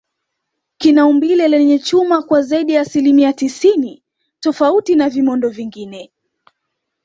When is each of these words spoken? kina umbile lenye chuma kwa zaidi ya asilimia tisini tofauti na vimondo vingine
kina 0.77 1.01
umbile 1.09 1.45
lenye 1.53 1.79
chuma 1.79 2.21
kwa 2.23 2.41
zaidi 2.41 2.73
ya 2.73 2.81
asilimia 2.81 3.33
tisini 3.33 4.03
tofauti 4.39 4.95
na 4.95 5.09
vimondo 5.09 5.49
vingine 5.49 6.11